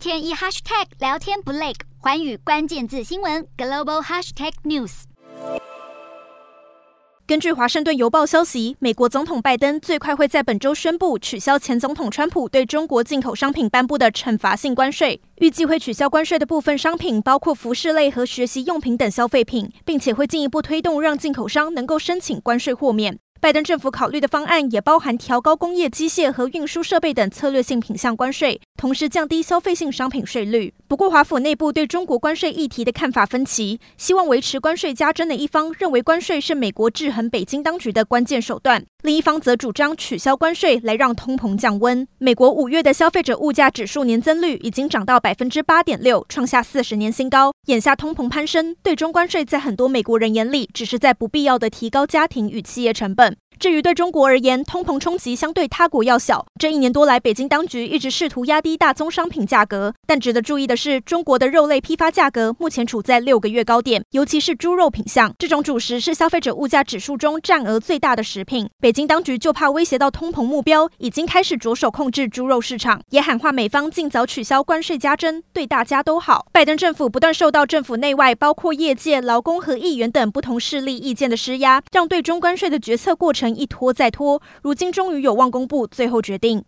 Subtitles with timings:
[0.00, 5.02] 天一 hashtag 聊天不累，寰宇关键字新闻 global hashtag news。
[7.26, 15.20] 根据华盛顿邮报消息，美国总统拜登最快会在本周宣布取消前总统川普对中国进口商品颁布的惩罚性关税。
[15.36, 23.18] 预计会取消关税的部分商品包括服饰类和学习用品等消费品，并且会进一步推动让进口商能够申请关税豁免。
[23.40, 30.74] 拜登政府考虑的方案也包含调高工业机械和运输设备等策略性品项关税，同时降低消费性商品税率。
[30.86, 33.80] 不过，华府内部对中国关税议题的看法分歧。
[33.96, 42.06] 希望维持关税加征的一方认为，关税是美国制衡北京当局的关键手段；另一方则主张取消关税来让通膨降温。
[42.18, 47.52] 美国五月的消费者物价指数年增率已经涨到百分之八点六，创下四十年新高。
[47.68, 53.29] 眼下通膨攀升，对中关税在很多美国人眼里只是在不必要的提高家庭与企业成本。
[53.30, 53.49] 问。
[53.60, 56.46] 至于对中国而言，通膨冲击相对他国要小。
[56.58, 68.66] 这一年多来，北京当局一直试图压低大宗商品价格，但值得注意的是，中国的肉类批发价格目前处在六个月高点，尤其是猪肉品项，这种主食是消费者物价指数中占额最大的食品。
[68.80, 76.46] 北京当局就怕威胁到通膨目标，已经开始着手控制猪肉市场，也喊话美方尽早取消关税加征，对大家都好。
[76.50, 83.49] 拜登政府不断受到政府内外，包括业界、劳工和议员等不同势力意见的施压，让对中关税的决策过程。
[83.54, 86.64] 一拖再拖，如今终于有望公布最后决定。